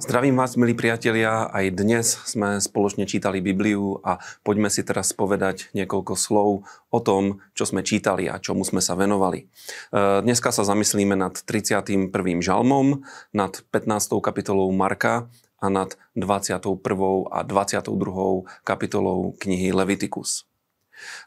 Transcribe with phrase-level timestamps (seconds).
[0.00, 1.52] Zdravím vás, milí priatelia.
[1.52, 7.44] Aj dnes sme spoločne čítali Bibliu a poďme si teraz povedať niekoľko slov o tom,
[7.52, 9.44] čo sme čítali a čomu sme sa venovali.
[9.44, 12.08] E, dneska sa zamyslíme nad 31.
[12.40, 13.04] žalmom,
[13.36, 14.24] nad 15.
[14.24, 15.28] kapitolou Marka
[15.60, 16.64] a nad 21.
[17.28, 17.92] a 22.
[18.64, 20.48] kapitolou knihy Leviticus.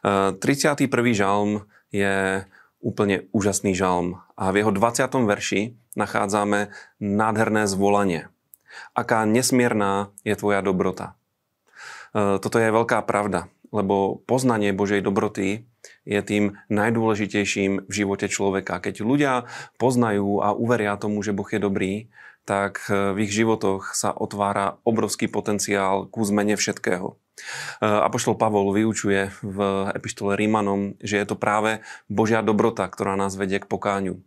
[0.02, 0.90] 31.
[0.90, 1.62] E, žalm
[1.94, 2.42] je
[2.82, 5.14] úplne úžasný žalm a v jeho 20.
[5.30, 8.26] verši nachádzame nádherné zvolanie–
[8.96, 11.14] aká nesmierná je tvoja dobrota.
[12.14, 15.66] E, toto je veľká pravda, lebo poznanie Božej dobroty
[16.06, 18.80] je tým najdôležitejším v živote človeka.
[18.80, 21.94] Keď ľudia poznajú a uveria tomu, že Boh je dobrý,
[22.44, 27.16] tak v ich životoch sa otvára obrovský potenciál ku zmene všetkého.
[27.16, 29.58] E, Apoštol Pavol vyučuje v
[29.90, 34.22] epištole Rímanom, že je to práve Božia dobrota, ktorá nás vedie k pokáňu.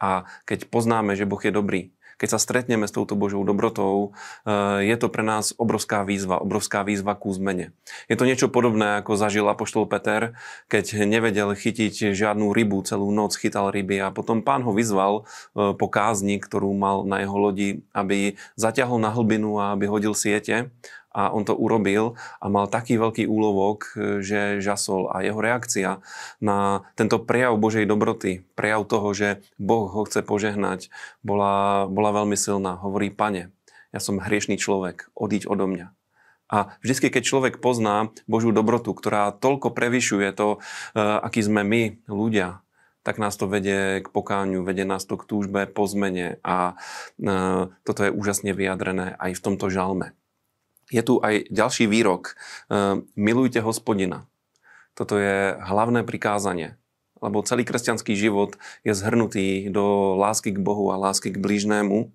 [0.00, 4.12] A keď poznáme, že Boh je dobrý, keď sa stretneme s touto Božou dobrotou,
[4.44, 7.72] eh, je to pre nás obrovská výzva, obrovská výzva ku zmene.
[8.12, 10.36] Je to niečo podobné, ako zažil Apoštol Peter,
[10.68, 15.72] keď nevedel chytiť žiadnu rybu, celú noc chytal ryby a potom pán ho vyzval eh,
[15.72, 20.68] po kázni, ktorú mal na jeho lodi, aby zaťahol na hlbinu a aby hodil siete
[21.10, 25.98] a on to urobil a mal taký veľký úlovok, že žasol a jeho reakcia
[26.38, 30.88] na tento prejav Božej dobroty, prejav toho, že Boh ho chce požehnať,
[31.26, 32.78] bola, bola veľmi silná.
[32.78, 33.50] Hovorí, pane,
[33.90, 35.86] ja som hriešný človek, odiť odo mňa.
[36.50, 41.82] A vždy, keď človek pozná Božiu dobrotu, ktorá toľko prevyšuje to, eh, aký sme my,
[42.10, 42.62] ľudia,
[43.00, 46.74] tak nás to vedie k pokáňu, vedie nás to k túžbe po zmene a
[47.22, 50.14] eh, toto je úžasne vyjadrené aj v tomto žalme
[50.90, 52.34] je tu aj ďalší výrok.
[52.68, 54.26] Ehm, milujte hospodina.
[54.98, 56.76] Toto je hlavné prikázanie.
[57.22, 62.10] Lebo celý kresťanský život je zhrnutý do lásky k Bohu a lásky k blížnému.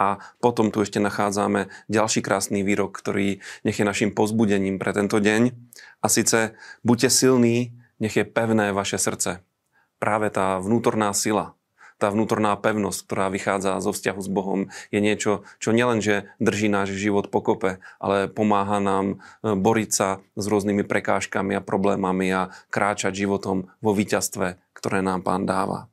[0.00, 5.20] A potom tu ešte nachádzame ďalší krásny výrok, ktorý nech je našim pozbudením pre tento
[5.20, 5.52] deň.
[6.00, 9.44] A síce buďte silní, nech je pevné vaše srdce.
[10.00, 11.59] Práve tá vnútorná sila,
[12.00, 16.96] tá vnútorná pevnosť, ktorá vychádza zo vzťahu s Bohom, je niečo, čo nielenže drží náš
[16.96, 23.12] život pokope, ale pomáha nám e, boriť sa s rôznymi prekážkami a problémami a kráčať
[23.12, 25.92] životom vo víťazstve, ktoré nám Pán dáva.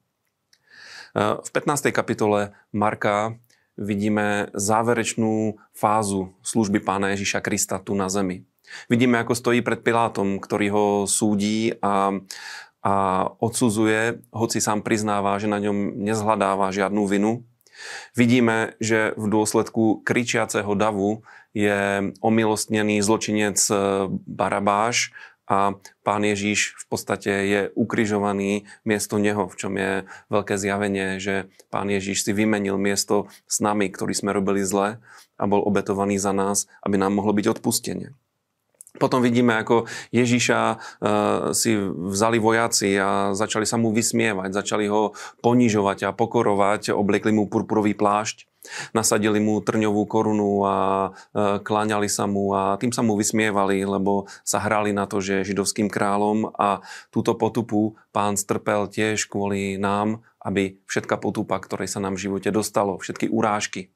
[1.11, 1.91] E, v 15.
[1.91, 3.35] kapitole Marka
[3.75, 8.47] vidíme záverečnú fázu služby Pána Ježiša Krista tu na zemi.
[8.91, 12.19] Vidíme, ako stojí pred Pilátom, ktorý ho súdí a
[12.87, 12.93] a
[13.43, 17.43] odsudzuje, hoci sám priznáva, že na ňom nezhľadáva žiadnu vinu.
[18.15, 23.75] Vidíme, že v dôsledku kričiaceho davu je omilostnený zločinec e,
[24.23, 25.11] Barabáš
[25.51, 31.51] a pán Ježíš v podstate je ukrižovaný miesto neho, v čom je veľké zjavenie, že
[31.67, 35.03] pán Ježíš si vymenil miesto s nami, ktorí sme robili zle
[35.35, 38.15] a bol obetovaný za nás, aby nám mohlo byť odpustenie.
[38.97, 40.77] Potom vidíme, ako Ježiša uh,
[41.53, 47.45] si vzali vojaci a začali sa mu vysmievať, začali ho ponižovať a pokorovať, obliekli mu
[47.45, 48.49] purpurový plášť,
[48.91, 50.77] nasadili mu trňovú korunu a
[51.09, 55.41] uh, kláňali sa mu a tým sa mu vysmievali, lebo sa hrali na to, že
[55.41, 56.81] je židovským kráľom a
[57.13, 62.49] túto potupu pán strpel tiež kvôli nám, aby všetka potupa, ktorej sa nám v živote
[62.53, 63.89] dostalo, všetky urážky,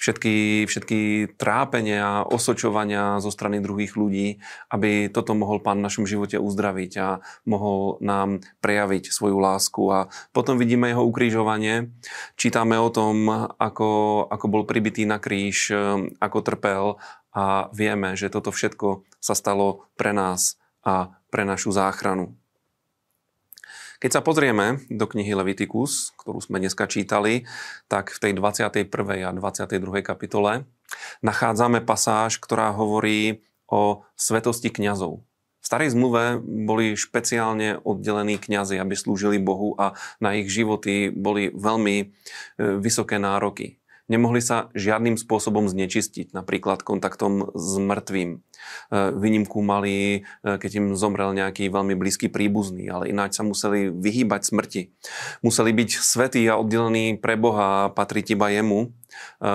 [0.00, 0.98] všetky, všetky
[1.36, 4.40] trápenia, osočovania zo strany druhých ľudí,
[4.72, 7.08] aby toto mohol Pán v našom živote uzdraviť a
[7.44, 9.82] mohol nám prejaviť svoju lásku.
[9.92, 11.92] A potom vidíme jeho ukrižovanie,
[12.40, 13.28] čítame o tom,
[13.60, 15.74] ako, ako bol pribitý na kríž,
[16.16, 16.84] ako trpel
[17.30, 22.39] a vieme, že toto všetko sa stalo pre nás a pre našu záchranu.
[24.00, 27.44] Keď sa pozrieme do knihy Leviticus, ktorú sme dneska čítali,
[27.84, 28.88] tak v tej 21.
[29.28, 30.00] a 22.
[30.00, 30.64] kapitole
[31.20, 35.20] nachádzame pasáž, ktorá hovorí o svetosti kňazov.
[35.60, 41.52] V starej zmluve boli špeciálne oddelení kňazi, aby slúžili Bohu a na ich životy boli
[41.52, 42.04] veľmi e,
[42.80, 43.79] vysoké nároky
[44.10, 48.30] nemohli sa žiadnym spôsobom znečistiť, napríklad kontaktom s mŕtvým.
[48.34, 48.38] E,
[49.14, 54.50] výnimku mali, e, keď im zomrel nejaký veľmi blízky príbuzný, ale ináč sa museli vyhýbať
[54.50, 54.82] smrti.
[55.46, 58.90] Museli byť svetí a oddelení pre Boha a patriť iba jemu.
[58.90, 59.48] E,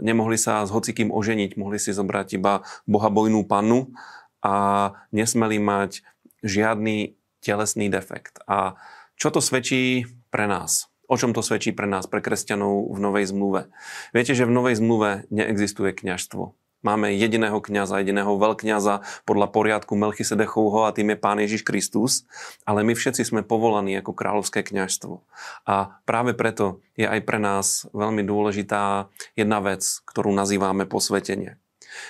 [0.00, 3.92] nemohli sa s hocikým oženiť, mohli si zobrať iba bohabojnú pannu
[4.40, 6.00] a nesmeli mať
[6.40, 8.40] žiadny telesný defekt.
[8.48, 8.80] A
[9.18, 10.87] čo to svedčí pre nás?
[11.08, 13.72] O čom to svedčí pre nás, pre kresťanov v Novej zmluve?
[14.12, 16.52] Viete, že v Novej zmluve neexistuje kňažstvo.
[16.78, 22.22] Máme jediného kňaza, jediného veľkňaza podľa poriadku Melchisedechovho a tým je Pán Ježiš Kristus,
[22.62, 25.18] ale my všetci sme povolaní ako kráľovské kňažstvo.
[25.66, 31.58] A práve preto je aj pre nás veľmi dôležitá jedna vec, ktorú nazývame posvetenie.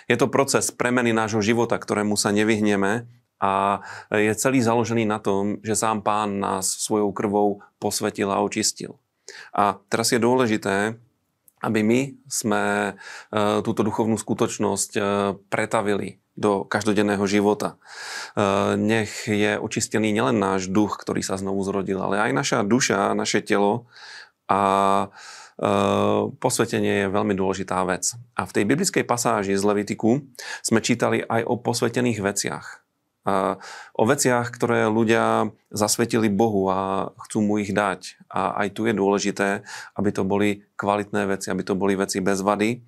[0.05, 5.62] Je to proces premeny nášho života, ktorému sa nevyhneme a je celý založený na tom,
[5.62, 8.99] že sám Pán nás svojou krvou posvetil a očistil.
[9.55, 10.99] A teraz je dôležité,
[11.62, 12.00] aby my
[12.31, 12.93] sme e,
[13.67, 15.00] túto duchovnú skutočnosť e,
[15.50, 17.75] pretavili do každodenného života.
[17.75, 23.14] E, nech je očistený nielen náš duch, ktorý sa znovu zrodil, ale aj naša duša,
[23.19, 23.91] naše telo
[24.49, 25.12] a
[26.38, 28.14] posvetenie je veľmi dôležitá vec.
[28.38, 30.23] A v tej biblickej pasáži z Levitiku
[30.62, 32.88] sme čítali aj o posvetených veciach
[33.95, 38.17] o veciach, ktoré ľudia zasvetili Bohu a chcú mu ich dať.
[38.33, 42.41] A aj tu je dôležité, aby to boli kvalitné veci, aby to boli veci bez
[42.41, 42.81] vady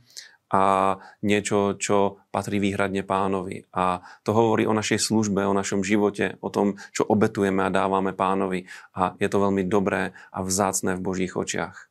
[0.51, 3.71] a niečo, čo patrí výhradne pánovi.
[3.71, 8.11] A to hovorí o našej službe, o našom živote, o tom, čo obetujeme a dávame
[8.11, 8.67] pánovi.
[8.99, 11.90] A je to veľmi dobré a vzácne v Božích očiach.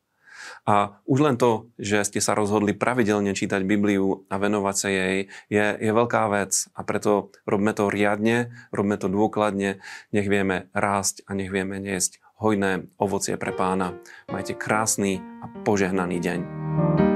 [0.65, 5.17] A už len to, že ste sa rozhodli pravidelne čítať Bibliu a venovať sa jej,
[5.51, 6.69] je, je veľká vec.
[6.77, 9.81] A preto robme to riadne, robme to dôkladne,
[10.13, 13.99] nech vieme rásť a nech vieme niesť hojné ovocie pre pána.
[14.31, 17.08] Majte krásny a požehnaný deň.